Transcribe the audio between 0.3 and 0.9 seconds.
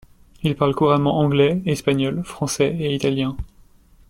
Il parle